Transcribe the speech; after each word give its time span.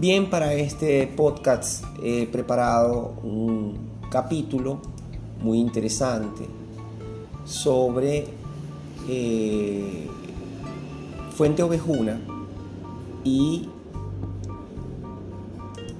Bien, 0.00 0.30
para 0.30 0.54
este 0.54 1.06
podcast 1.08 1.84
he 2.02 2.26
preparado 2.26 3.16
un 3.22 3.90
capítulo 4.10 4.80
muy 5.42 5.58
interesante 5.58 6.46
sobre 7.44 8.24
eh, 9.10 10.08
Fuente 11.36 11.62
Ovejuna 11.62 12.18
y 13.24 13.68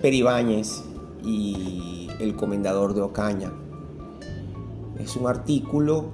Peribáñez 0.01 0.83
y 1.23 2.09
el 2.21 2.35
comendador 2.37 2.95
de 2.95 3.03
Ocaña. 3.03 3.53
Es 4.99 5.15
un 5.15 5.27
artículo 5.27 6.07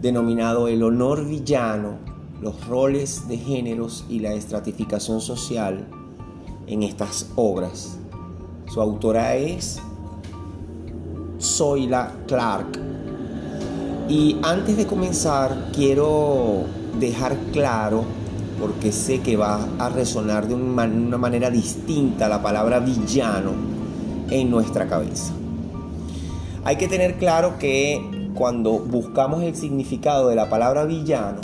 denominado 0.00 0.66
El 0.66 0.82
honor 0.82 1.26
villano, 1.26 1.98
los 2.40 2.66
roles 2.66 3.28
de 3.28 3.36
géneros 3.36 4.06
y 4.08 4.20
la 4.20 4.32
estratificación 4.32 5.20
social 5.20 5.86
en 6.66 6.82
estas 6.82 7.30
obras. 7.36 7.98
Su 8.66 8.80
autora 8.80 9.36
es 9.36 9.80
Zoila 11.40 12.12
Clark. 12.26 12.78
Y 14.08 14.36
antes 14.42 14.76
de 14.76 14.86
comenzar 14.86 15.70
quiero 15.74 16.64
dejar 16.98 17.36
claro, 17.52 18.04
porque 18.60 18.92
sé 18.92 19.20
que 19.20 19.36
va 19.36 19.66
a 19.78 19.88
resonar 19.88 20.46
de 20.46 20.54
una 20.54 21.18
manera 21.18 21.50
distinta 21.50 22.28
la 22.28 22.42
palabra 22.42 22.78
villano 22.78 23.52
en 24.30 24.50
nuestra 24.50 24.86
cabeza. 24.86 25.32
Hay 26.64 26.76
que 26.76 26.86
tener 26.86 27.18
claro 27.18 27.58
que 27.58 28.30
cuando 28.34 28.78
buscamos 28.78 29.42
el 29.42 29.56
significado 29.56 30.28
de 30.28 30.36
la 30.36 30.48
palabra 30.48 30.84
villano, 30.84 31.40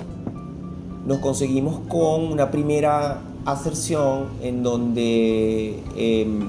nos 1.06 1.18
conseguimos 1.18 1.80
con 1.88 2.30
una 2.30 2.50
primera 2.50 3.18
aserción 3.52 4.28
en 4.42 4.62
donde 4.62 5.82
em, 5.96 6.40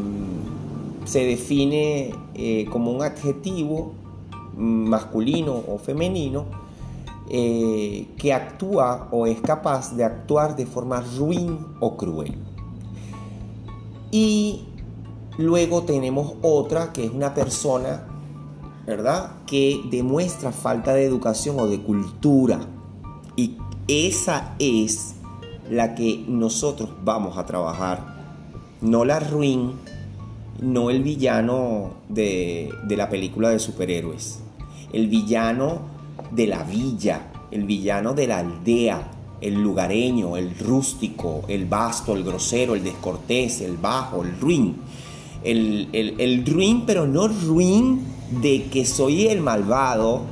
se 1.05 1.25
define 1.25 2.13
eh, 2.35 2.65
como 2.71 2.91
un 2.91 3.01
adjetivo 3.01 3.93
masculino 4.55 5.63
o 5.67 5.77
femenino 5.77 6.45
eh, 7.29 8.07
que 8.17 8.33
actúa 8.33 9.07
o 9.11 9.27
es 9.27 9.39
capaz 9.39 9.95
de 9.95 10.03
actuar 10.03 10.55
de 10.55 10.65
forma 10.65 11.01
ruin 11.17 11.59
o 11.79 11.95
cruel. 11.95 12.37
Y 14.11 14.65
luego 15.37 15.83
tenemos 15.83 16.33
otra 16.41 16.91
que 16.91 17.05
es 17.05 17.11
una 17.11 17.33
persona, 17.33 18.07
¿verdad? 18.85 19.31
Que 19.45 19.81
demuestra 19.89 20.51
falta 20.51 20.93
de 20.93 21.05
educación 21.05 21.59
o 21.59 21.67
de 21.67 21.79
cultura. 21.79 22.59
Y 23.35 23.57
esa 23.87 24.55
es 24.59 25.15
la 25.69 25.95
que 25.95 26.23
nosotros 26.27 26.89
vamos 27.03 27.37
a 27.37 27.45
trabajar, 27.45 28.19
no 28.81 29.05
la 29.05 29.19
ruin, 29.19 29.73
no 30.61 30.89
el 30.89 31.03
villano 31.03 31.93
de, 32.09 32.69
la 32.89 33.09
película 33.09 33.49
de 33.49 33.59
superhéroes, 33.59 34.39
el 34.93 35.07
villano 35.07 35.79
de 36.31 36.47
la 36.47 36.63
villa, 36.63 37.31
el 37.51 37.63
villano 37.63 38.13
de 38.13 38.27
la 38.27 38.39
aldea, 38.39 39.11
el 39.41 39.61
lugareño, 39.61 40.37
el 40.37 40.57
rústico, 40.57 41.43
el 41.47 41.65
vasto, 41.65 42.13
el 42.13 42.23
grosero, 42.23 42.75
el 42.75 42.83
descortés, 42.83 43.61
el 43.61 43.77
bajo, 43.77 44.23
el 44.23 44.37
ruin. 44.39 44.75
El, 45.41 45.87
el, 45.93 46.45
ruin, 46.45 46.83
pero 46.85 47.07
no 47.07 47.29
ruin 47.29 48.01
de 48.41 48.65
que 48.65 48.85
soy 48.85 49.27
el 49.27 49.39
malvado, 49.39 50.23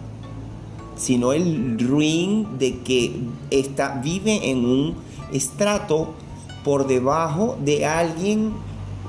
sino 0.97 1.31
el 1.31 1.79
ruin 1.79 2.57
de 2.59 2.79
que 2.79 3.15
está, 3.49 4.01
vive 4.03 4.51
en 4.51 4.65
un 4.65 4.95
estrato 5.31 6.13
por 6.63 6.87
debajo 6.87 7.57
de 7.63 7.85
alguien 7.85 8.53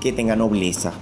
que 0.01 0.13
tenga 0.13 0.37
nobleza. 0.37 0.93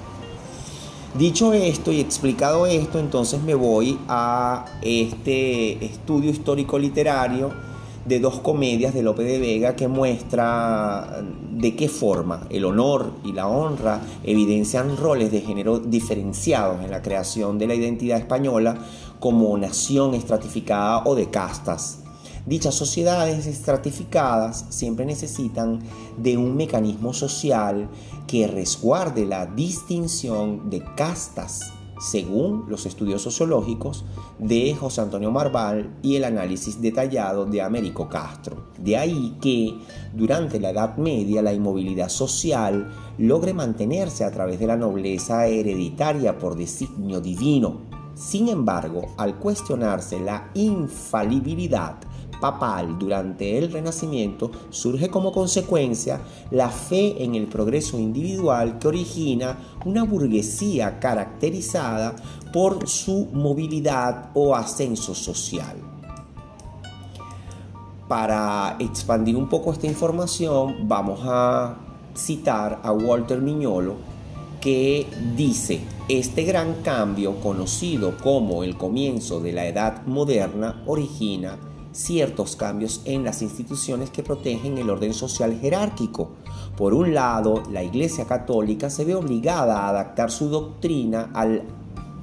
Dicho 1.18 1.52
esto 1.54 1.92
y 1.92 2.00
explicado 2.00 2.66
esto, 2.66 2.98
entonces 2.98 3.42
me 3.42 3.54
voy 3.54 3.98
a 4.08 4.66
este 4.82 5.84
estudio 5.84 6.30
histórico 6.30 6.78
literario 6.78 7.50
de 8.04 8.20
dos 8.20 8.40
comedias 8.40 8.94
de 8.94 9.02
Lope 9.02 9.24
de 9.24 9.38
Vega 9.38 9.74
que 9.74 9.88
muestra 9.88 11.24
de 11.52 11.74
qué 11.74 11.88
forma 11.88 12.46
el 12.50 12.64
honor 12.64 13.12
y 13.24 13.32
la 13.32 13.48
honra 13.48 14.00
evidencian 14.22 14.96
roles 14.96 15.32
de 15.32 15.40
género 15.40 15.78
diferenciados 15.78 16.84
en 16.84 16.90
la 16.90 17.02
creación 17.02 17.58
de 17.58 17.66
la 17.66 17.74
identidad 17.74 18.18
española 18.18 18.76
como 19.18 19.56
nación 19.58 20.14
estratificada 20.14 21.02
o 21.04 21.14
de 21.14 21.30
castas. 21.30 22.05
Dichas 22.46 22.76
sociedades 22.76 23.48
estratificadas 23.48 24.66
siempre 24.68 25.04
necesitan 25.04 25.80
de 26.16 26.36
un 26.36 26.56
mecanismo 26.56 27.12
social 27.12 27.88
que 28.28 28.46
resguarde 28.46 29.26
la 29.26 29.46
distinción 29.46 30.70
de 30.70 30.84
castas 30.96 31.72
según 31.98 32.66
los 32.68 32.86
estudios 32.86 33.22
sociológicos 33.22 34.04
de 34.38 34.76
José 34.76 35.00
Antonio 35.00 35.32
Marval 35.32 35.96
y 36.02 36.14
el 36.14 36.22
análisis 36.22 36.80
detallado 36.80 37.46
de 37.46 37.62
Américo 37.62 38.08
Castro. 38.08 38.68
De 38.78 38.96
ahí 38.96 39.36
que 39.40 39.74
durante 40.14 40.60
la 40.60 40.70
Edad 40.70 40.98
Media 40.98 41.42
la 41.42 41.52
inmovilidad 41.52 42.10
social 42.10 42.92
logre 43.18 43.54
mantenerse 43.54 44.22
a 44.22 44.30
través 44.30 44.60
de 44.60 44.68
la 44.68 44.76
nobleza 44.76 45.48
hereditaria 45.48 46.38
por 46.38 46.54
designio 46.54 47.20
divino. 47.20 47.80
Sin 48.14 48.48
embargo, 48.48 49.14
al 49.16 49.38
cuestionarse 49.38 50.20
la 50.20 50.50
infalibilidad 50.54 51.96
papal 52.40 52.98
durante 52.98 53.58
el 53.58 53.72
Renacimiento 53.72 54.50
surge 54.70 55.08
como 55.08 55.32
consecuencia 55.32 56.20
la 56.50 56.68
fe 56.68 57.22
en 57.22 57.34
el 57.34 57.46
progreso 57.46 57.98
individual 57.98 58.78
que 58.78 58.88
origina 58.88 59.58
una 59.84 60.04
burguesía 60.04 60.98
caracterizada 60.98 62.16
por 62.52 62.88
su 62.88 63.28
movilidad 63.32 64.30
o 64.34 64.54
ascenso 64.54 65.14
social. 65.14 65.76
Para 68.08 68.76
expandir 68.78 69.36
un 69.36 69.48
poco 69.48 69.72
esta 69.72 69.86
información 69.86 70.88
vamos 70.88 71.20
a 71.24 71.76
citar 72.14 72.80
a 72.82 72.92
Walter 72.92 73.40
Miñolo 73.40 73.96
que 74.60 75.06
dice, 75.36 75.80
este 76.08 76.44
gran 76.44 76.82
cambio 76.82 77.40
conocido 77.40 78.16
como 78.18 78.64
el 78.64 78.76
comienzo 78.76 79.40
de 79.40 79.52
la 79.52 79.66
edad 79.66 80.04
moderna 80.06 80.82
origina 80.86 81.56
ciertos 81.96 82.56
cambios 82.56 83.00
en 83.06 83.24
las 83.24 83.40
instituciones 83.40 84.10
que 84.10 84.22
protegen 84.22 84.76
el 84.76 84.90
orden 84.90 85.14
social 85.14 85.58
jerárquico. 85.58 86.28
Por 86.76 86.92
un 86.92 87.14
lado, 87.14 87.62
la 87.72 87.82
Iglesia 87.82 88.26
Católica 88.26 88.90
se 88.90 89.06
ve 89.06 89.14
obligada 89.14 89.80
a 89.80 89.88
adaptar 89.88 90.30
su 90.30 90.48
doctrina 90.50 91.30
al 91.32 91.62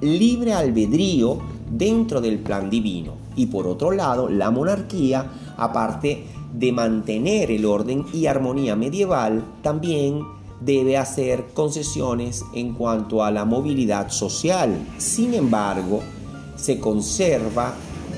libre 0.00 0.54
albedrío 0.54 1.38
dentro 1.68 2.20
del 2.20 2.38
plan 2.38 2.70
divino. 2.70 3.14
Y 3.34 3.46
por 3.46 3.66
otro 3.66 3.90
lado, 3.90 4.28
la 4.28 4.52
monarquía, 4.52 5.32
aparte 5.56 6.24
de 6.52 6.70
mantener 6.70 7.50
el 7.50 7.64
orden 7.64 8.04
y 8.12 8.26
armonía 8.26 8.76
medieval, 8.76 9.44
también 9.60 10.22
debe 10.60 10.96
hacer 10.96 11.46
concesiones 11.52 12.44
en 12.54 12.74
cuanto 12.74 13.24
a 13.24 13.32
la 13.32 13.44
movilidad 13.44 14.10
social. 14.10 14.78
Sin 14.98 15.34
embargo, 15.34 16.00
se 16.54 16.78
conserva 16.78 17.74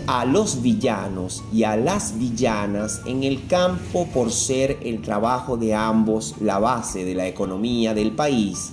a 0.06 0.24
los 0.24 0.62
villanos 0.62 1.42
y 1.52 1.64
a 1.64 1.76
las 1.76 2.18
villanas 2.18 3.00
en 3.06 3.24
el 3.24 3.46
campo 3.46 4.06
por 4.12 4.30
ser 4.30 4.78
el 4.82 5.02
trabajo 5.02 5.56
de 5.56 5.74
ambos 5.74 6.34
la 6.40 6.58
base 6.58 7.04
de 7.04 7.14
la 7.14 7.26
economía 7.26 7.94
del 7.94 8.12
país 8.12 8.72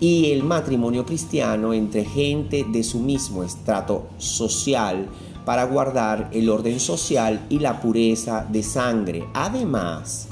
y 0.00 0.32
el 0.32 0.42
matrimonio 0.42 1.06
cristiano 1.06 1.72
entre 1.72 2.04
gente 2.04 2.66
de 2.68 2.82
su 2.82 2.98
mismo 2.98 3.44
estrato 3.44 4.08
social 4.18 5.08
para 5.44 5.64
guardar 5.64 6.30
el 6.32 6.48
orden 6.50 6.80
social 6.80 7.46
y 7.48 7.60
la 7.60 7.80
pureza 7.80 8.44
de 8.50 8.62
sangre. 8.62 9.24
Además, 9.34 10.28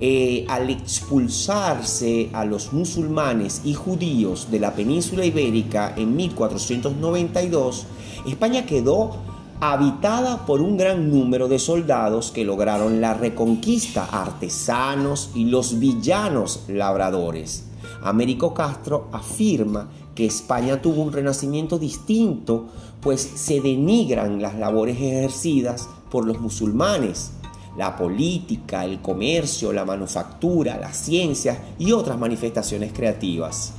eh, 0.00 0.44
al 0.48 0.70
expulsarse 0.70 2.30
a 2.32 2.44
los 2.44 2.72
musulmanes 2.72 3.62
y 3.64 3.74
judíos 3.74 4.48
de 4.50 4.60
la 4.60 4.74
península 4.74 5.24
ibérica 5.24 5.94
en 5.96 6.14
1492, 6.14 7.86
España 8.26 8.66
quedó 8.66 9.27
habitada 9.60 10.46
por 10.46 10.60
un 10.60 10.76
gran 10.76 11.10
número 11.10 11.48
de 11.48 11.58
soldados 11.58 12.30
que 12.30 12.44
lograron 12.44 13.00
la 13.00 13.14
reconquista, 13.14 14.04
artesanos 14.04 15.30
y 15.34 15.46
los 15.46 15.80
villanos 15.80 16.64
labradores. 16.68 17.64
Américo 18.02 18.54
Castro 18.54 19.08
afirma 19.12 19.88
que 20.14 20.26
España 20.26 20.80
tuvo 20.80 21.02
un 21.02 21.12
renacimiento 21.12 21.78
distinto, 21.78 22.66
pues 23.00 23.20
se 23.20 23.60
denigran 23.60 24.40
las 24.40 24.54
labores 24.54 24.96
ejercidas 24.96 25.88
por 26.08 26.24
los 26.24 26.40
musulmanes, 26.40 27.32
la 27.76 27.96
política, 27.96 28.84
el 28.84 29.00
comercio, 29.00 29.72
la 29.72 29.84
manufactura, 29.84 30.78
las 30.78 30.96
ciencias 30.96 31.58
y 31.78 31.90
otras 31.92 32.18
manifestaciones 32.18 32.92
creativas. 32.92 33.72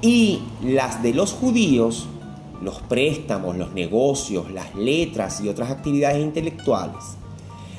Y 0.00 0.40
las 0.62 1.02
de 1.02 1.14
los 1.14 1.32
judíos 1.32 2.08
los 2.62 2.80
préstamos, 2.82 3.56
los 3.56 3.72
negocios, 3.72 4.50
las 4.50 4.74
letras 4.74 5.40
y 5.40 5.48
otras 5.48 5.70
actividades 5.70 6.22
intelectuales. 6.22 7.16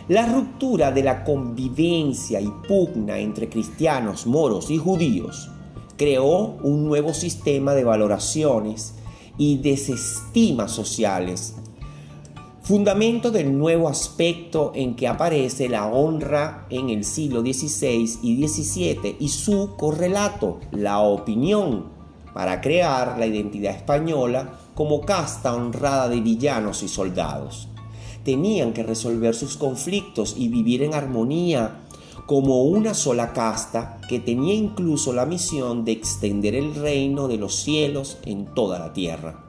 La 0.09 0.25
ruptura 0.25 0.91
de 0.91 1.03
la 1.03 1.23
convivencia 1.23 2.41
y 2.41 2.51
pugna 2.67 3.17
entre 3.17 3.47
cristianos, 3.47 4.27
moros 4.27 4.69
y 4.69 4.77
judíos 4.77 5.49
creó 5.97 6.57
un 6.63 6.85
nuevo 6.85 7.13
sistema 7.13 7.73
de 7.73 7.85
valoraciones 7.85 8.95
y 9.37 9.57
desestimas 9.59 10.71
sociales, 10.71 11.55
fundamento 12.61 13.31
del 13.31 13.57
nuevo 13.57 13.87
aspecto 13.87 14.73
en 14.75 14.95
que 14.95 15.07
aparece 15.07 15.69
la 15.69 15.87
honra 15.87 16.65
en 16.69 16.89
el 16.89 17.05
siglo 17.05 17.41
XVI 17.41 18.19
y 18.21 18.47
XVII 18.47 19.17
y 19.19 19.29
su 19.29 19.75
correlato, 19.77 20.59
la 20.71 20.99
opinión, 20.99 21.92
para 22.33 22.61
crear 22.61 23.17
la 23.17 23.25
identidad 23.25 23.75
española 23.75 24.59
como 24.75 25.01
casta 25.01 25.53
honrada 25.53 26.09
de 26.09 26.21
villanos 26.21 26.83
y 26.83 26.87
soldados. 26.87 27.67
Tenían 28.23 28.73
que 28.73 28.83
resolver 28.83 29.35
sus 29.35 29.57
conflictos 29.57 30.35
y 30.37 30.47
vivir 30.47 30.83
en 30.83 30.93
armonía 30.93 31.81
como 32.25 32.63
una 32.63 32.93
sola 32.93 33.33
casta 33.33 33.99
que 34.07 34.19
tenía 34.19 34.53
incluso 34.53 35.11
la 35.13 35.25
misión 35.25 35.83
de 35.83 35.91
extender 35.91 36.55
el 36.55 36.73
reino 36.73 37.27
de 37.27 37.37
los 37.37 37.55
cielos 37.55 38.17
en 38.25 38.45
toda 38.45 38.79
la 38.79 38.93
tierra, 38.93 39.43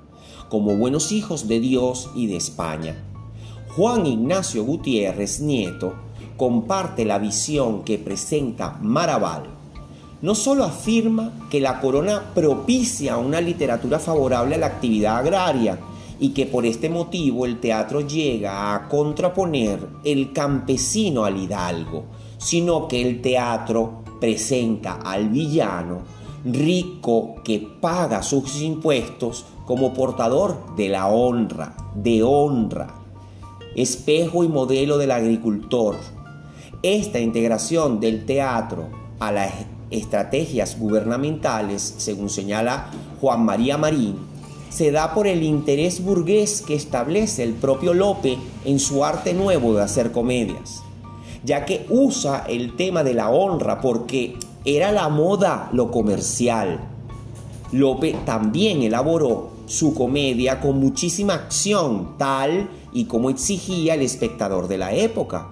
como 0.49 0.77
buenos 0.77 1.13
hijos 1.13 1.47
de 1.47 1.61
Dios 1.61 2.11
y 2.15 2.27
de 2.27 2.37
España. 2.37 3.05
Juan 3.77 4.07
Ignacio 4.07 4.65
Gutiérrez 4.65 5.41
Nieto 5.41 5.95
comparte 6.37 7.05
la 7.05 7.19
visión 7.19 7.85
que 7.85 7.99
presenta 7.99 8.79
Maraval. 8.81 9.45
No 10.25 10.35
solo 10.35 10.65
afirma 10.65 11.49
que 11.51 11.61
la 11.61 11.83
corona 11.83 12.33
propicia 12.35 13.19
una 13.19 13.43
literatura 13.43 13.99
favorable 13.99 14.55
a 14.55 14.59
la 14.59 14.69
actividad 14.69 15.19
agraria, 15.19 15.79
y 16.19 16.31
que 16.31 16.47
por 16.47 16.65
este 16.65 16.89
motivo 16.89 17.45
el 17.45 17.61
teatro 17.61 18.01
llega 18.01 18.75
a 18.75 18.89
contraponer 18.89 19.87
el 20.03 20.33
campesino 20.33 21.27
al 21.27 21.37
hidalgo, 21.37 22.05
sino 22.39 22.89
que 22.89 23.03
el 23.03 23.21
teatro 23.21 24.03
presenta 24.19 24.95
al 24.95 25.29
villano 25.29 25.99
rico 26.47 27.35
que 27.45 27.59
paga 27.59 28.23
sus 28.23 28.63
impuestos 28.63 29.45
como 29.67 29.93
portador 29.93 30.75
de 30.75 30.89
la 30.89 31.09
honra, 31.09 31.77
de 31.95 32.23
honra, 32.23 32.95
espejo 33.77 34.43
y 34.43 34.49
modelo 34.49 34.97
del 34.97 35.11
agricultor. 35.11 35.97
Esta 36.83 37.21
integración 37.21 38.01
del 38.01 38.25
teatro 38.25 38.89
a 39.21 39.31
las 39.31 39.53
estrategias 39.91 40.79
gubernamentales, 40.79 41.95
según 41.99 42.31
señala 42.31 42.91
Juan 43.21 43.45
María 43.45 43.79
Marín, 43.79 44.17
se 44.71 44.91
da 44.91 45.15
por 45.15 45.27
el 45.27 45.43
interés 45.43 46.03
burgués 46.03 46.63
que 46.63 46.75
establece 46.75 47.45
el 47.45 47.53
propio 47.53 47.95
Lope 47.95 48.39
en 48.65 48.79
su 48.81 49.05
arte 49.05 49.35
nuevo 49.35 49.75
de 49.75 49.83
hacer 49.83 50.11
comedias 50.11 50.85
ya 51.45 51.67
que 51.67 51.87
usa 51.91 52.45
el 52.49 52.75
tema 52.75 53.05
de 53.05 53.15
la 53.15 53.31
honra 53.31 53.81
porque 53.81 54.37
era 54.65 54.93
la 54.93 55.09
moda 55.09 55.69
lo 55.73 55.91
comercial. 55.91 56.81
Lope 57.73 58.17
también 58.25 58.83
elaboró 58.83 59.51
su 59.67 59.95
comedia 59.95 60.61
con 60.61 60.79
muchísima 60.79 61.35
acción, 61.35 62.17
tal 62.19 62.71
y 62.93 63.05
como 63.05 63.31
exigía 63.31 63.95
el 63.95 64.03
espectador 64.03 64.69
de 64.69 64.79
la 64.79 64.95
época, 64.95 65.49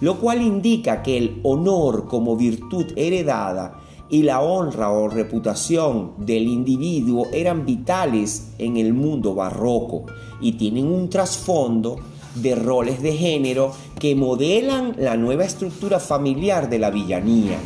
lo 0.00 0.18
cual 0.18 0.42
indica 0.42 1.02
que 1.02 1.16
el 1.16 1.40
honor 1.42 2.06
como 2.06 2.36
virtud 2.36 2.86
heredada 2.96 3.80
y 4.08 4.22
la 4.22 4.40
honra 4.40 4.90
o 4.90 5.08
reputación 5.08 6.12
del 6.18 6.48
individuo 6.48 7.28
eran 7.32 7.64
vitales 7.64 8.48
en 8.58 8.76
el 8.76 8.92
mundo 8.92 9.34
barroco 9.34 10.06
y 10.40 10.52
tienen 10.52 10.86
un 10.86 11.08
trasfondo 11.08 11.96
de 12.34 12.54
roles 12.54 13.02
de 13.02 13.12
género 13.12 13.72
que 13.98 14.14
modelan 14.14 14.96
la 14.98 15.16
nueva 15.16 15.44
estructura 15.44 16.00
familiar 16.00 16.68
de 16.68 16.78
la 16.78 16.90
villanía. 16.90 17.58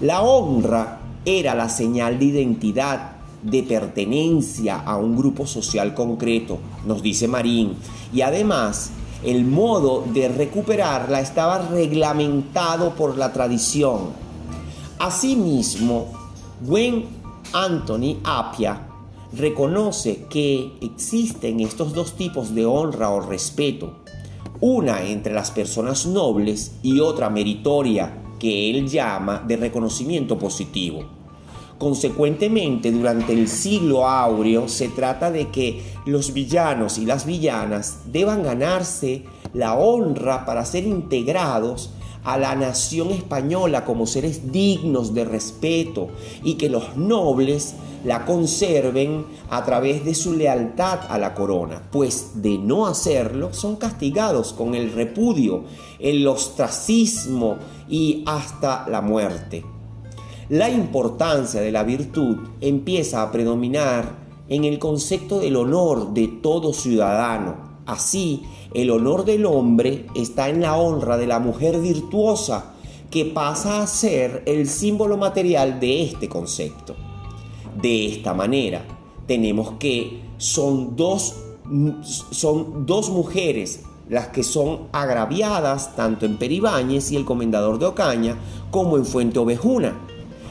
La 0.00 0.22
honra 0.22 1.00
era 1.24 1.54
la 1.54 1.68
señal 1.68 2.18
de 2.18 2.24
identidad, 2.26 3.16
de 3.42 3.62
pertenencia 3.62 4.80
a 4.80 4.96
un 4.96 5.16
grupo 5.16 5.46
social 5.46 5.94
concreto, 5.94 6.58
nos 6.86 7.02
dice 7.02 7.26
Marín, 7.26 7.74
y 8.12 8.20
además 8.22 8.92
el 9.22 9.44
modo 9.44 10.04
de 10.12 10.28
recuperarla 10.28 11.20
estaba 11.20 11.58
reglamentado 11.58 12.94
por 12.94 13.18
la 13.18 13.32
tradición. 13.32 14.10
Asimismo, 14.98 16.06
Gwen 16.62 17.06
Anthony 17.52 18.18
Apia 18.24 18.86
reconoce 19.32 20.26
que 20.28 20.72
existen 20.80 21.60
estos 21.60 21.92
dos 21.92 22.12
tipos 22.14 22.54
de 22.54 22.66
honra 22.66 23.10
o 23.10 23.20
respeto, 23.20 23.98
una 24.60 25.02
entre 25.02 25.32
las 25.32 25.50
personas 25.50 26.06
nobles 26.06 26.72
y 26.82 27.00
otra 27.00 27.30
meritoria 27.30 28.22
que 28.38 28.70
él 28.70 28.88
llama 28.88 29.42
de 29.46 29.56
reconocimiento 29.56 30.38
positivo. 30.38 31.19
Consecuentemente, 31.80 32.92
durante 32.92 33.32
el 33.32 33.48
siglo 33.48 34.06
áureo 34.06 34.68
se 34.68 34.88
trata 34.88 35.30
de 35.30 35.48
que 35.48 35.80
los 36.04 36.34
villanos 36.34 36.98
y 36.98 37.06
las 37.06 37.24
villanas 37.24 38.00
deban 38.04 38.42
ganarse 38.42 39.24
la 39.54 39.72
honra 39.72 40.44
para 40.44 40.66
ser 40.66 40.84
integrados 40.84 41.94
a 42.22 42.36
la 42.36 42.54
nación 42.54 43.12
española 43.12 43.86
como 43.86 44.06
seres 44.06 44.52
dignos 44.52 45.14
de 45.14 45.24
respeto 45.24 46.08
y 46.44 46.56
que 46.56 46.68
los 46.68 46.98
nobles 46.98 47.72
la 48.04 48.26
conserven 48.26 49.24
a 49.48 49.64
través 49.64 50.04
de 50.04 50.14
su 50.14 50.34
lealtad 50.34 51.00
a 51.08 51.16
la 51.16 51.32
corona, 51.32 51.88
pues 51.90 52.42
de 52.42 52.58
no 52.58 52.88
hacerlo 52.88 53.54
son 53.54 53.76
castigados 53.76 54.52
con 54.52 54.74
el 54.74 54.92
repudio, 54.92 55.64
el 55.98 56.26
ostracismo 56.26 57.56
y 57.88 58.22
hasta 58.26 58.86
la 58.86 59.00
muerte. 59.00 59.79
La 60.50 60.68
importancia 60.68 61.60
de 61.60 61.72
la 61.72 61.84
virtud 61.84 62.36
empieza 62.60 63.22
a 63.22 63.32
predominar 63.32 64.18
en 64.48 64.64
el 64.64 64.78
concepto 64.78 65.38
del 65.38 65.56
honor 65.56 66.12
de 66.12 66.28
todo 66.28 66.72
ciudadano, 66.72 67.70
Así, 67.90 68.42
el 68.72 68.88
honor 68.90 69.24
del 69.24 69.46
hombre 69.46 70.06
está 70.14 70.48
en 70.48 70.60
la 70.60 70.76
honra 70.76 71.16
de 71.16 71.26
la 71.26 71.40
mujer 71.40 71.80
virtuosa, 71.80 72.74
que 73.10 73.24
pasa 73.24 73.82
a 73.82 73.86
ser 73.88 74.44
el 74.46 74.68
símbolo 74.68 75.16
material 75.16 75.80
de 75.80 76.04
este 76.04 76.28
concepto. 76.28 76.94
De 77.82 78.06
esta 78.06 78.32
manera, 78.32 78.84
tenemos 79.26 79.72
que 79.72 80.20
son 80.38 80.94
dos, 80.94 81.34
son 82.30 82.86
dos 82.86 83.10
mujeres 83.10 83.82
las 84.08 84.28
que 84.28 84.44
son 84.44 84.88
agraviadas 84.92 85.96
tanto 85.96 86.26
en 86.26 86.36
Peribáñez 86.36 87.10
y 87.10 87.16
el 87.16 87.24
Comendador 87.24 87.78
de 87.80 87.86
Ocaña 87.86 88.36
como 88.70 88.96
en 88.98 89.04
Fuente 89.04 89.40
Ovejuna. 89.40 90.09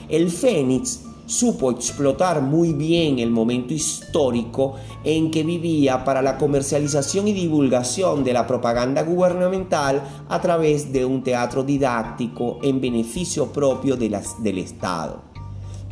El 0.10 0.32
Fénix 0.32 1.02
supo 1.28 1.70
explotar 1.70 2.42
muy 2.42 2.74
bien 2.74 3.20
el 3.20 3.30
momento 3.30 3.76
histórico 3.76 4.74
en 5.04 5.30
que 5.30 5.44
vivía 5.44 6.04
para 6.04 6.24
la 6.24 6.40
comercialización 6.40 7.28
y 7.28 7.34
divulgación 7.34 8.24
de 8.24 8.34
la 8.34 8.48
propaganda 8.48 9.04
gubernamental 9.04 10.02
a 10.28 10.42
través 10.42 10.92
de 10.92 11.06
un 11.06 11.22
teatro 11.24 11.64
didáctico 11.64 12.58
en 12.64 12.82
beneficio 12.82 13.54
propio 13.54 13.96
de 13.96 14.10
las, 14.10 14.42
del 14.42 14.58
Estado. 14.58 15.22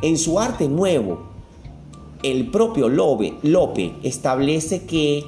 En 0.02 0.18
su 0.18 0.40
arte 0.40 0.68
nuevo, 0.68 1.20
el 2.24 2.50
propio 2.50 2.88
Lope, 2.88 3.94
establece 4.02 4.84
que, 4.84 5.22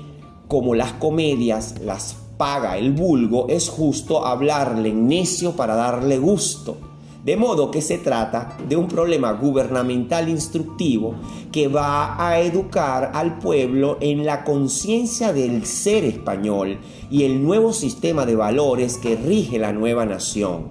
como 0.48 0.74
las 0.74 0.94
comedias 0.94 1.76
las 1.84 2.16
paga 2.36 2.76
el 2.76 2.90
vulgo, 2.90 3.46
es 3.48 3.68
justo 3.68 4.26
hablarle 4.26 4.92
necio 4.92 5.52
para 5.52 5.76
darle 5.76 6.18
gusto 6.18 6.89
de 7.24 7.36
modo 7.36 7.70
que 7.70 7.82
se 7.82 7.98
trata 7.98 8.56
de 8.68 8.76
un 8.76 8.88
problema 8.88 9.32
gubernamental 9.32 10.28
instructivo 10.28 11.14
que 11.52 11.68
va 11.68 12.26
a 12.26 12.40
educar 12.40 13.12
al 13.14 13.38
pueblo 13.38 13.98
en 14.00 14.24
la 14.24 14.44
conciencia 14.44 15.32
del 15.32 15.66
ser 15.66 16.04
español 16.04 16.78
y 17.10 17.24
el 17.24 17.42
nuevo 17.42 17.72
sistema 17.72 18.24
de 18.24 18.36
valores 18.36 18.96
que 18.96 19.16
rige 19.16 19.58
la 19.58 19.72
nueva 19.72 20.06
nación. 20.06 20.68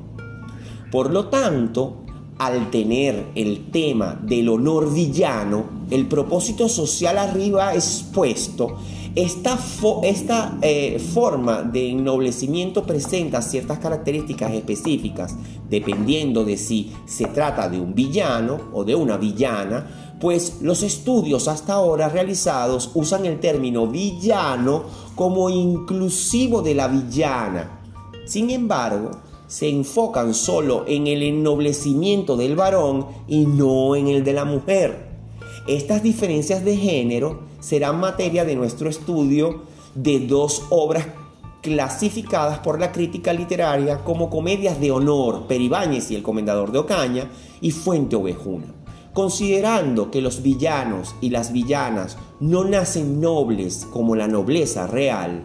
Por 0.92 1.12
lo 1.12 1.28
tanto, 1.28 1.98
al 2.40 2.72
tener 2.72 3.28
el 3.36 3.70
tema 3.70 4.18
del 4.24 4.50
honor 4.50 4.92
villano, 4.92 5.66
el 5.92 6.08
propósito 6.08 6.70
social 6.70 7.18
arriba 7.18 7.76
expuesto, 7.76 8.78
esta, 9.24 10.58
eh, 10.62 11.00
forma 11.00 11.64
de 11.64 11.90
ennoblecimiento 11.90 12.84
presenta 12.84 13.42
ciertas 13.42 13.80
características 13.80 14.54
específicas, 14.54 15.36
dependiendo 15.70 16.46
de 16.46 16.58
si 16.58 16.94
se 17.06 17.26
trata 17.26 17.70
de 17.70 17.80
un 17.80 17.94
villano 17.94 18.60
o 18.74 18.84
de 18.84 18.96
una 18.96 19.18
villana, 19.18 20.18
pues 20.20 20.62
los 20.62 20.84
estudios 20.84 21.48
hasta 21.48 21.74
ahora 21.74 22.10
realizados 22.10 22.92
usan 22.94 23.26
el 23.26 23.40
término 23.40 23.88
villano 23.88 24.84
como 25.16 25.50
inclusivo 25.50 26.62
de 26.62 26.76
la 26.76 26.88
villana. 26.88 27.80
Sin 28.26 28.50
embargo, 28.50 29.12
se 29.48 29.70
enfocan 29.70 30.34
solo 30.34 30.86
en 30.88 31.08
el 31.08 31.24
ennoblecimiento 31.24 32.38
del 32.38 32.56
varón 32.56 33.08
y 33.28 33.46
no 33.46 33.96
en 33.96 34.08
el 34.08 34.24
de 34.24 34.34
la 34.34 34.46
mujer. 34.46 35.10
Estas 35.68 36.04
diferencias 36.04 36.64
de 36.64 36.78
género 36.78 37.49
serán 37.60 38.00
materia 38.00 38.46
de 38.46 38.56
nuestro 38.56 38.90
estudio 38.90 39.64
de 39.96 40.20
dos 40.20 40.64
obras 40.70 41.06
clasificadas 41.62 42.60
por 42.60 42.80
la 42.80 42.92
crítica 42.92 43.34
literaria 43.34 44.04
como 44.04 44.30
comedias 44.30 44.80
de 44.80 44.92
honor, 44.92 45.48
Peribáñez 45.48 46.10
y 46.12 46.16
el 46.16 46.24
Comendador 46.24 46.72
de 46.72 46.80
Ocaña 46.80 47.30
y 47.62 47.72
Fuente 47.72 48.16
Ovejuna. 48.16 48.68
Considerando 49.14 50.12
que 50.12 50.22
los 50.22 50.42
villanos 50.42 51.16
y 51.20 51.32
las 51.32 51.52
villanas 51.52 52.18
no 52.40 52.64
nacen 52.64 53.20
nobles 53.20 53.86
como 53.92 54.16
la 54.16 54.28
nobleza 54.28 54.88
real, 54.88 55.44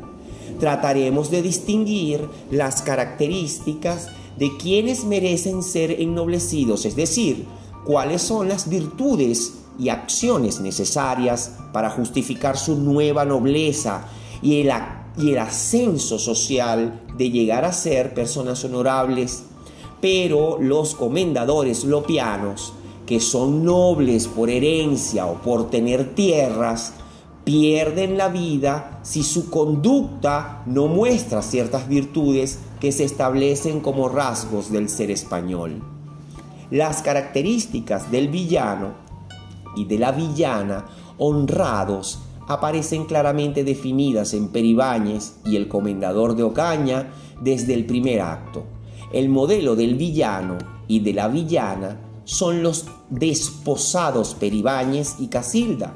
trataremos 0.60 1.30
de 1.30 1.42
distinguir 1.42 2.28
las 2.50 2.82
características 2.82 4.10
de 4.38 4.56
quienes 4.56 5.04
merecen 5.04 5.62
ser 5.62 5.90
ennoblecidos, 5.90 6.84
es 6.84 6.94
decir, 6.94 7.46
cuáles 7.84 8.22
son 8.22 8.48
las 8.48 8.68
virtudes 8.68 9.63
y 9.78 9.88
acciones 9.88 10.60
necesarias 10.60 11.52
para 11.72 11.90
justificar 11.90 12.56
su 12.56 12.76
nueva 12.76 13.24
nobleza 13.24 14.06
y 14.42 14.60
el, 14.60 14.72
y 15.18 15.32
el 15.32 15.38
ascenso 15.38 16.18
social 16.18 17.02
de 17.16 17.30
llegar 17.30 17.64
a 17.64 17.72
ser 17.72 18.14
personas 18.14 18.64
honorables. 18.64 19.44
Pero 20.00 20.58
los 20.60 20.94
comendadores 20.94 21.84
lopianos, 21.84 22.72
que 23.06 23.20
son 23.20 23.64
nobles 23.64 24.28
por 24.28 24.50
herencia 24.50 25.26
o 25.26 25.40
por 25.40 25.70
tener 25.70 26.14
tierras, 26.14 26.94
pierden 27.44 28.16
la 28.16 28.28
vida 28.28 29.00
si 29.02 29.22
su 29.22 29.50
conducta 29.50 30.62
no 30.66 30.88
muestra 30.88 31.42
ciertas 31.42 31.88
virtudes 31.88 32.58
que 32.80 32.90
se 32.90 33.04
establecen 33.04 33.80
como 33.80 34.08
rasgos 34.08 34.70
del 34.70 34.88
ser 34.88 35.10
español. 35.10 35.82
Las 36.70 37.02
características 37.02 38.10
del 38.10 38.28
villano 38.28 39.03
y 39.76 39.84
de 39.84 39.98
la 39.98 40.12
villana 40.12 40.86
honrados 41.18 42.20
aparecen 42.46 43.06
claramente 43.06 43.64
definidas 43.64 44.34
en 44.34 44.48
Peribáñez 44.48 45.36
y 45.44 45.56
el 45.56 45.68
Comendador 45.68 46.36
de 46.36 46.42
Ocaña 46.42 47.12
desde 47.40 47.74
el 47.74 47.86
primer 47.86 48.20
acto. 48.20 48.64
El 49.12 49.28
modelo 49.28 49.76
del 49.76 49.94
villano 49.94 50.58
y 50.88 51.00
de 51.00 51.14
la 51.14 51.28
villana 51.28 52.00
son 52.24 52.62
los 52.62 52.86
desposados 53.10 54.34
Peribáñez 54.34 55.16
y 55.18 55.28
Casilda. 55.28 55.94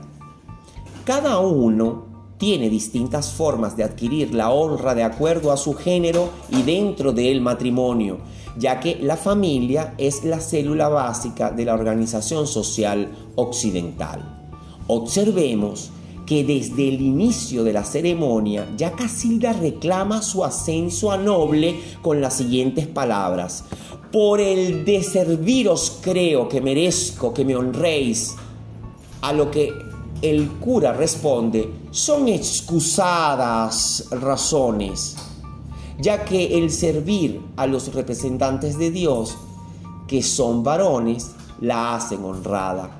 Cada 1.04 1.38
uno 1.40 2.07
tiene 2.38 2.70
distintas 2.70 3.32
formas 3.32 3.76
de 3.76 3.84
adquirir 3.84 4.32
la 4.32 4.50
honra 4.50 4.94
de 4.94 5.02
acuerdo 5.02 5.52
a 5.52 5.56
su 5.56 5.74
género 5.74 6.30
y 6.50 6.62
dentro 6.62 7.12
del 7.12 7.40
matrimonio, 7.40 8.18
ya 8.56 8.80
que 8.80 8.96
la 9.02 9.16
familia 9.16 9.94
es 9.98 10.24
la 10.24 10.40
célula 10.40 10.88
básica 10.88 11.50
de 11.50 11.64
la 11.64 11.74
organización 11.74 12.46
social 12.46 13.10
occidental. 13.34 14.36
Observemos 14.86 15.90
que 16.28 16.44
desde 16.44 16.88
el 16.88 17.00
inicio 17.00 17.64
de 17.64 17.72
la 17.72 17.84
ceremonia 17.84 18.68
ya 18.76 18.92
Casilda 18.92 19.54
reclama 19.54 20.22
su 20.22 20.44
ascenso 20.44 21.10
a 21.10 21.16
noble 21.16 21.80
con 22.02 22.20
las 22.20 22.34
siguientes 22.34 22.86
palabras. 22.86 23.64
Por 24.12 24.40
el 24.40 24.84
de 24.84 25.02
serviros 25.02 25.98
creo 26.02 26.48
que 26.48 26.60
merezco 26.60 27.32
que 27.32 27.44
me 27.44 27.56
honréis. 27.56 28.36
A 29.22 29.32
lo 29.32 29.50
que 29.50 29.87
el 30.22 30.48
cura 30.58 30.92
responde, 30.92 31.72
son 31.90 32.28
excusadas 32.28 34.08
razones, 34.10 35.16
ya 36.00 36.24
que 36.24 36.58
el 36.58 36.70
servir 36.70 37.40
a 37.56 37.66
los 37.66 37.94
representantes 37.94 38.78
de 38.78 38.90
Dios, 38.90 39.36
que 40.08 40.22
son 40.22 40.64
varones, 40.64 41.32
la 41.60 41.94
hacen 41.94 42.24
honrada. 42.24 42.90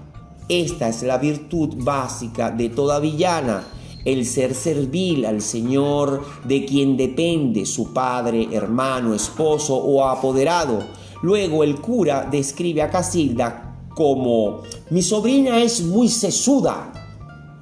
Esta 0.48 0.88
es 0.88 1.02
la 1.02 1.18
virtud 1.18 1.74
básica 1.78 2.50
de 2.50 2.68
toda 2.68 3.00
villana, 3.00 3.64
el 4.04 4.24
ser 4.24 4.54
servil 4.54 5.26
al 5.26 5.42
Señor 5.42 6.22
de 6.44 6.64
quien 6.64 6.96
depende 6.96 7.66
su 7.66 7.92
padre, 7.92 8.48
hermano, 8.52 9.12
esposo 9.12 9.76
o 9.76 10.04
apoderado. 10.04 10.84
Luego 11.22 11.64
el 11.64 11.80
cura 11.80 12.28
describe 12.30 12.80
a 12.80 12.90
Casilda 12.90 13.64
como 13.94 14.62
mi 14.90 15.02
sobrina 15.02 15.60
es 15.60 15.82
muy 15.82 16.08
sesuda 16.08 16.92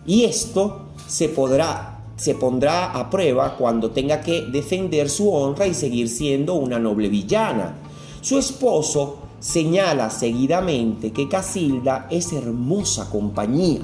y 0.06 0.24
esto 0.24 0.86
se 1.06 1.28
podrá 1.28 1.96
se 2.16 2.34
pondrá 2.34 2.92
a 2.92 3.10
prueba 3.10 3.56
cuando 3.56 3.90
tenga 3.90 4.20
que 4.22 4.46
defender 4.46 5.10
su 5.10 5.30
honra 5.30 5.66
y 5.66 5.74
seguir 5.74 6.08
siendo 6.08 6.54
una 6.54 6.78
noble 6.78 7.08
villana. 7.08 7.74
Su 8.22 8.38
esposo 8.38 9.18
señala 9.38 10.08
seguidamente 10.10 11.12
que 11.12 11.28
Casilda 11.28 12.06
es 12.10 12.32
hermosa 12.32 13.10
compañía, 13.10 13.82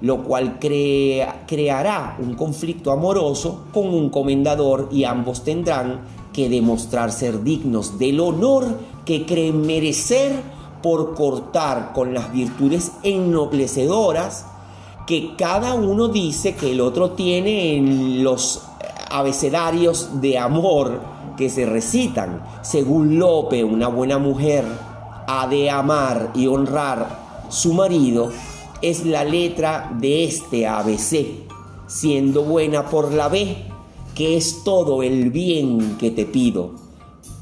lo 0.00 0.24
cual 0.24 0.58
creará 0.58 2.16
un 2.18 2.34
conflicto 2.34 2.90
amoroso 2.90 3.64
con 3.74 3.88
un 3.88 4.08
comendador 4.08 4.88
y 4.90 5.04
ambos 5.04 5.44
tendrán 5.44 6.00
que 6.32 6.48
demostrar 6.48 7.12
ser 7.12 7.42
dignos 7.44 7.98
del 7.98 8.20
honor 8.20 8.66
que 9.04 9.26
creen 9.26 9.66
merecer 9.66 10.32
por 10.82 11.14
cortar 11.14 11.92
con 11.92 12.14
las 12.14 12.32
virtudes 12.32 12.92
ennoblecedoras 13.02 14.46
que 15.08 15.34
cada 15.36 15.72
uno 15.72 16.08
dice 16.08 16.54
que 16.54 16.72
el 16.72 16.82
otro 16.82 17.12
tiene 17.12 17.76
en 17.78 18.22
los 18.22 18.62
abecedarios 19.08 20.20
de 20.20 20.36
amor 20.36 21.00
que 21.34 21.48
se 21.48 21.64
recitan. 21.64 22.42
Según 22.60 23.18
Lope, 23.18 23.64
una 23.64 23.88
buena 23.88 24.18
mujer 24.18 24.66
ha 25.26 25.46
de 25.48 25.70
amar 25.70 26.32
y 26.34 26.46
honrar 26.46 27.46
su 27.48 27.72
marido, 27.72 28.30
es 28.82 29.06
la 29.06 29.24
letra 29.24 29.90
de 29.98 30.24
este 30.24 30.66
ABC, 30.66 31.24
siendo 31.86 32.42
buena 32.42 32.84
por 32.84 33.10
la 33.10 33.28
B, 33.28 33.56
que 34.14 34.36
es 34.36 34.62
todo 34.62 35.02
el 35.02 35.30
bien 35.30 35.96
que 35.96 36.10
te 36.10 36.26
pido. 36.26 36.72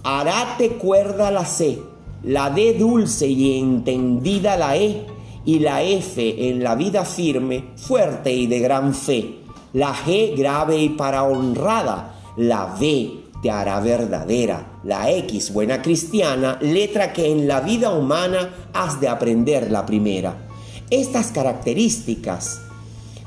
Harate 0.04 0.76
cuerda 0.76 1.32
la 1.32 1.44
C, 1.44 1.82
la 2.22 2.48
D 2.48 2.74
dulce 2.74 3.26
y 3.26 3.58
entendida 3.58 4.56
la 4.56 4.76
E, 4.76 5.15
y 5.46 5.60
la 5.60 5.82
F 5.82 6.50
en 6.50 6.62
la 6.62 6.74
vida 6.74 7.04
firme, 7.04 7.70
fuerte 7.76 8.32
y 8.32 8.46
de 8.46 8.58
gran 8.58 8.92
fe. 8.92 9.36
La 9.72 9.94
G 9.94 10.36
grave 10.36 10.76
y 10.78 10.88
para 10.90 11.22
honrada. 11.22 12.34
La 12.36 12.74
V 12.78 13.12
te 13.40 13.50
hará 13.50 13.80
verdadera. 13.80 14.80
La 14.82 15.10
X 15.10 15.52
buena 15.52 15.80
cristiana, 15.80 16.58
letra 16.60 17.12
que 17.12 17.30
en 17.30 17.46
la 17.46 17.60
vida 17.60 17.92
humana 17.92 18.68
has 18.74 19.00
de 19.00 19.08
aprender 19.08 19.70
la 19.70 19.86
primera. 19.86 20.48
Estas 20.90 21.28
características 21.28 22.60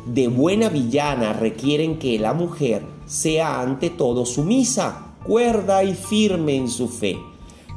de 0.06 0.28
buena 0.28 0.70
villana 0.70 1.34
requieren 1.34 2.00
que 2.00 2.20
la 2.20 2.34
mujer 2.34 2.84
sea 3.06 3.62
ante 3.62 3.90
todo 3.90 4.26
sumisa, 4.26 5.14
cuerda 5.24 5.84
y 5.84 5.94
firme 5.94 6.56
en 6.56 6.70
su 6.70 6.90
fe. 6.90 7.18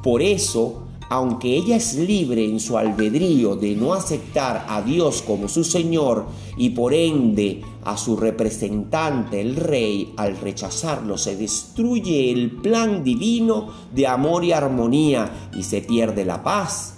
Por 0.02 0.20
eso, 0.20 0.82
aunque 1.09 1.56
ella 1.56 1.76
es 1.76 1.94
libre 1.94 2.44
en 2.44 2.61
su 2.61 2.78
albedrío 2.78 3.56
de 3.56 3.75
no 3.75 3.94
aceptar 3.94 4.66
a 4.68 4.82
Dios 4.82 5.23
como 5.23 5.49
su 5.49 5.64
Señor 5.64 6.26
y 6.56 6.71
por 6.71 6.94
ende 6.94 7.62
a 7.85 7.97
su 7.97 8.16
representante 8.16 9.40
el 9.40 9.56
rey, 9.56 10.12
al 10.16 10.38
rechazarlo 10.38 11.18
se 11.18 11.37
destruye 11.37 12.30
el 12.30 12.50
plan 12.50 13.04
divino 13.04 13.68
de 13.94 14.06
amor 14.06 14.44
y 14.44 14.52
armonía 14.52 15.50
y 15.56 15.62
se 15.62 15.82
pierde 15.82 16.25
la 16.25 16.42
paz. 16.42 16.97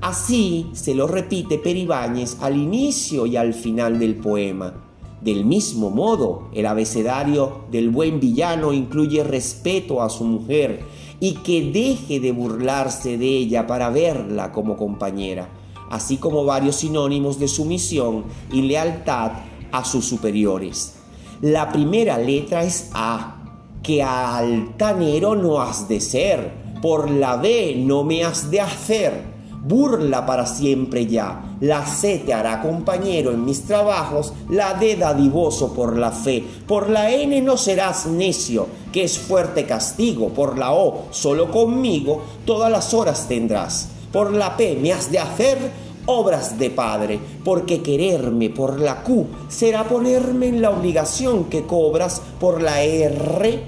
Así 0.00 0.66
se 0.72 0.94
lo 0.94 1.06
repite 1.06 1.58
Peribáñez 1.58 2.36
al 2.40 2.56
inicio 2.56 3.26
y 3.26 3.36
al 3.36 3.52
final 3.52 3.98
del 3.98 4.14
poema. 4.14 4.84
Del 5.20 5.44
mismo 5.44 5.90
modo, 5.90 6.48
el 6.54 6.66
abecedario 6.66 7.62
del 7.72 7.90
buen 7.90 8.20
villano 8.20 8.72
incluye 8.72 9.24
respeto 9.24 10.00
a 10.00 10.08
su 10.08 10.22
mujer 10.22 10.84
y 11.20 11.34
que 11.34 11.70
deje 11.72 12.20
de 12.20 12.32
burlarse 12.32 13.18
de 13.18 13.26
ella 13.26 13.66
para 13.66 13.90
verla 13.90 14.52
como 14.52 14.76
compañera, 14.76 15.48
así 15.90 16.16
como 16.16 16.44
varios 16.44 16.76
sinónimos 16.76 17.38
de 17.38 17.48
sumisión 17.48 18.24
y 18.52 18.62
lealtad 18.62 19.32
a 19.72 19.84
sus 19.84 20.04
superiores. 20.04 20.94
La 21.40 21.70
primera 21.70 22.18
letra 22.18 22.62
es 22.62 22.90
A, 22.94 23.34
que 23.82 24.02
altanero 24.02 25.34
no 25.34 25.60
has 25.60 25.88
de 25.88 26.00
ser, 26.00 26.52
por 26.82 27.10
la 27.10 27.36
B 27.36 27.74
no 27.78 28.04
me 28.04 28.24
has 28.24 28.50
de 28.50 28.60
hacer 28.60 29.37
burla 29.68 30.24
para 30.24 30.46
siempre 30.46 31.06
ya. 31.06 31.56
La 31.60 31.84
C 31.84 32.22
te 32.24 32.32
hará 32.32 32.62
compañero 32.62 33.30
en 33.30 33.44
mis 33.44 33.64
trabajos, 33.64 34.32
la 34.48 34.74
D 34.74 34.96
dadivoso 34.96 35.74
por 35.74 35.96
la 35.96 36.10
fe. 36.10 36.42
Por 36.66 36.88
la 36.88 37.10
N 37.10 37.40
no 37.42 37.56
serás 37.56 38.06
necio, 38.06 38.66
que 38.92 39.04
es 39.04 39.18
fuerte 39.18 39.66
castigo. 39.66 40.30
Por 40.30 40.58
la 40.58 40.72
O, 40.72 41.08
solo 41.10 41.50
conmigo, 41.50 42.22
todas 42.46 42.72
las 42.72 42.94
horas 42.94 43.26
tendrás. 43.28 43.88
Por 44.12 44.32
la 44.32 44.56
P 44.56 44.78
me 44.80 44.92
has 44.92 45.10
de 45.10 45.18
hacer 45.18 45.58
obras 46.06 46.58
de 46.58 46.70
padre, 46.70 47.20
porque 47.44 47.82
quererme 47.82 48.48
por 48.48 48.80
la 48.80 49.02
Q 49.02 49.26
será 49.48 49.84
ponerme 49.84 50.48
en 50.48 50.62
la 50.62 50.70
obligación 50.70 51.44
que 51.44 51.66
cobras 51.66 52.22
por 52.40 52.62
la 52.62 52.82
R, 52.82 53.64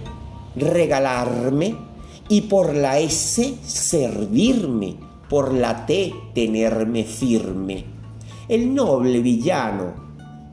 regalarme, 0.56 1.76
y 2.30 2.42
por 2.42 2.74
la 2.74 2.98
S, 2.98 3.56
servirme 3.66 5.09
por 5.30 5.54
la 5.54 5.86
T 5.86 6.12
tenerme 6.34 7.04
firme. 7.04 7.84
El 8.48 8.74
noble 8.74 9.20
villano 9.20 9.94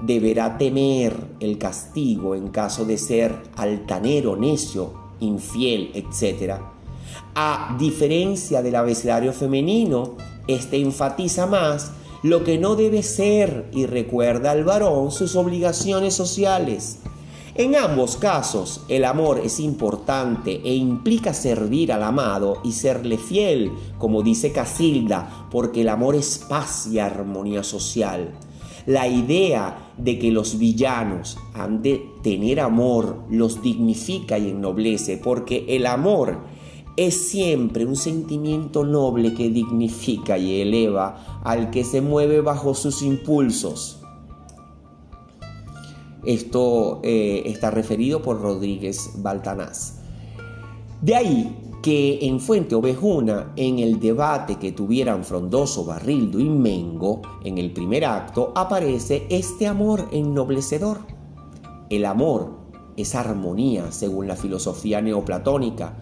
deberá 0.04 0.56
temer 0.60 1.16
el 1.40 1.58
castigo 1.58 2.36
en 2.36 2.50
caso 2.50 2.86
de 2.86 3.00
ser 3.00 3.36
altanero, 3.56 4.38
necio, 4.38 4.94
infiel, 5.20 5.92
etc. 5.96 6.62
A 7.34 7.76
diferencia 7.80 8.62
del 8.62 8.76
abecedario 8.76 9.34
femenino, 9.34 10.16
este 10.48 10.80
enfatiza 10.80 11.48
más 11.48 11.92
lo 12.22 12.44
que 12.44 12.60
no 12.60 12.76
debe 12.76 13.02
ser 13.02 13.70
y 13.74 13.88
recuerda 13.88 14.52
al 14.52 14.64
varón 14.64 15.12
sus 15.12 15.36
obligaciones 15.36 16.14
sociales. 16.14 17.00
En 17.58 17.76
ambos 17.76 18.18
casos, 18.18 18.82
el 18.88 19.04
amor 19.04 19.42
es 19.44 19.60
importante 19.60 20.62
e 20.64 20.76
implica 20.76 21.34
servir 21.34 21.92
al 21.92 22.04
amado 22.04 22.60
y 22.64 22.72
serle 22.72 23.18
fiel, 23.18 23.72
como 23.98 24.22
dice 24.22 24.52
Casilda, 24.52 25.48
porque 25.50 25.82
el 25.82 25.90
amor 25.90 26.14
es 26.14 26.46
paz 26.48 26.86
y 26.86 27.00
armonía 27.00 27.64
social. 27.64 28.36
La 28.86 29.08
idea 29.08 29.92
de 29.98 30.20
que 30.20 30.30
los 30.30 30.60
villanos 30.60 31.40
han 31.56 31.82
de 31.82 32.08
tener 32.22 32.60
amor 32.60 33.24
los 33.32 33.64
dignifica 33.64 34.38
y 34.38 34.52
ennoblece, 34.52 35.18
porque 35.18 35.66
el 35.68 35.88
amor 35.88 36.38
es 36.96 37.30
siempre 37.30 37.88
un 37.88 37.96
sentimiento 37.96 38.86
noble 38.86 39.34
que 39.34 39.50
dignifica 39.50 40.38
y 40.38 40.62
eleva 40.62 41.42
al 41.44 41.72
que 41.72 41.84
se 41.84 42.02
mueve 42.02 42.42
bajo 42.42 42.76
sus 42.76 43.02
impulsos. 43.02 43.97
Esto 46.28 47.00
eh, 47.04 47.44
está 47.46 47.72
referido 47.72 48.22
por 48.22 48.42
Rodríguez 48.42 49.12
Baltanás. 49.16 50.00
De 51.02 51.16
ahí 51.16 51.56
que 51.82 52.20
en 52.28 52.42
Fuente 52.42 52.76
Ovejuna, 52.76 53.54
en 53.56 53.80
el 53.80 54.02
debate 54.02 54.58
que 54.58 54.74
tuvieran 54.74 55.24
Frondoso, 55.24 55.86
Barrildo 55.86 56.38
y 56.42 56.50
Mengo, 56.50 57.22
en 57.46 57.58
el 57.58 57.72
primer 57.72 58.04
acto, 58.04 58.52
aparece 58.58 59.26
este 59.30 59.68
amor 59.68 60.10
ennoblecedor. 60.12 61.00
El 61.90 62.04
amor 62.04 62.58
es 62.98 63.16
armonía, 63.16 63.94
según 63.94 64.28
la 64.28 64.36
filosofía 64.36 65.02
neoplatónica, 65.02 66.02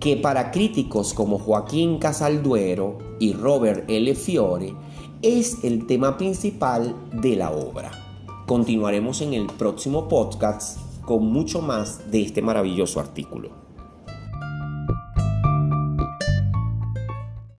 que 0.00 0.16
para 0.16 0.50
críticos 0.50 1.14
como 1.14 1.38
Joaquín 1.38 1.98
Casalduero 1.98 2.98
y 3.20 3.34
Robert 3.34 3.88
L. 3.88 4.16
Fiore 4.16 4.74
es 5.22 5.62
el 5.62 5.86
tema 5.86 6.18
principal 6.18 6.96
de 7.12 7.36
la 7.36 7.52
obra. 7.52 8.09
Continuaremos 8.50 9.20
en 9.20 9.32
el 9.32 9.46
próximo 9.46 10.08
podcast 10.08 10.76
con 11.02 11.24
mucho 11.24 11.62
más 11.62 12.10
de 12.10 12.22
este 12.22 12.42
maravilloso 12.42 12.98
artículo. 12.98 13.69